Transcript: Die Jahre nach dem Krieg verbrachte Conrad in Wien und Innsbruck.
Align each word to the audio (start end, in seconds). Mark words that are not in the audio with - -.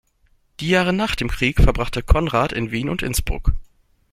Die 0.59 0.69
Jahre 0.69 0.93
nach 0.93 1.13
dem 1.13 1.29
Krieg 1.29 1.61
verbrachte 1.61 2.01
Conrad 2.01 2.53
in 2.53 2.71
Wien 2.71 2.89
und 2.89 3.03
Innsbruck. 3.03 3.51